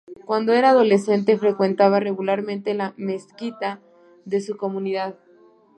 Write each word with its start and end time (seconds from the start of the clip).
Cuando 0.25 0.51
era 0.53 0.69
adolescente 0.71 1.37
frecuentaba 1.37 1.99
regularmente 1.99 2.73
la 2.73 2.95
mezquita 2.97 3.81
de 4.25 4.41
su 4.41 4.57
comunidad. 4.57 5.13